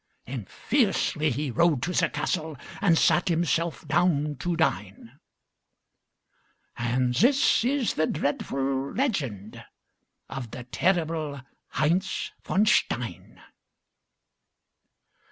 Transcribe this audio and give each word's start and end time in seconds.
And 0.25 0.49
fiercely 0.49 1.29
he 1.29 1.51
rode 1.51 1.83
to 1.83 1.91
the 1.93 2.09
castle 2.09 2.57
And 2.81 2.97
sat 2.97 3.27
himself 3.29 3.87
down 3.87 4.35
to 4.39 4.55
dine; 4.55 5.19
And 6.75 7.13
this 7.13 7.63
is 7.63 7.93
the 7.93 8.07
dreadful 8.07 8.93
legend 8.93 9.63
Of 10.27 10.49
the 10.49 10.63
terrible 10.63 11.41
Heinz 11.67 12.31
von 12.43 12.65
Stein. 12.65 13.43